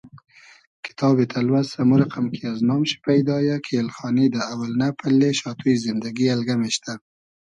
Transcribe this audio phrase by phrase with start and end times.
[0.85, 5.29] کیتابی تئلوئس امو رئقئم کی از نام شی پݷدا یۂ کی ایلخانی دۂ اۆئلنۂ پئلې
[5.39, 6.93] شاتوی زیندئگی الگئم اېشتۂ